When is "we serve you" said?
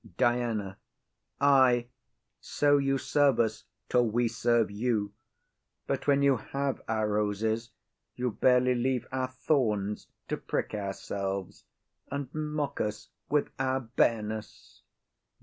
4.09-5.13